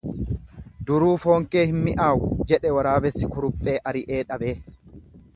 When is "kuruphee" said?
3.35-3.75